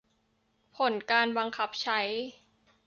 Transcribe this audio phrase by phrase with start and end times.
[0.77, 1.99] ผลการบังคับใช้